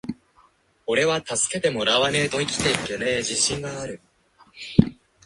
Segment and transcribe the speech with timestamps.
[0.87, 4.01] ｢おれは助けてもらわねェと生きていけねェ自信がある!!!｣